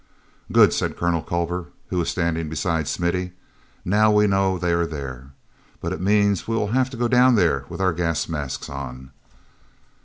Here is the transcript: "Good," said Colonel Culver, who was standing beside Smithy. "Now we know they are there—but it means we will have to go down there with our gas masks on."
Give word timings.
"Good," 0.51 0.73
said 0.73 0.97
Colonel 0.97 1.21
Culver, 1.21 1.67
who 1.89 1.99
was 1.99 2.09
standing 2.09 2.49
beside 2.49 2.87
Smithy. 2.87 3.33
"Now 3.85 4.09
we 4.09 4.25
know 4.25 4.57
they 4.57 4.73
are 4.73 4.87
there—but 4.87 5.93
it 5.93 6.01
means 6.01 6.47
we 6.47 6.55
will 6.55 6.69
have 6.69 6.89
to 6.89 6.97
go 6.97 7.07
down 7.07 7.35
there 7.35 7.65
with 7.69 7.79
our 7.79 7.93
gas 7.93 8.27
masks 8.27 8.67
on." 8.67 9.11